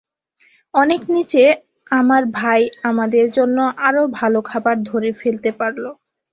[0.73, 1.43] অনেক নীচে,
[1.91, 3.57] আমার ভাই আমাদের জন্য
[3.87, 5.89] আরও ভাল খাবার ধরে ফেলতে পারলো।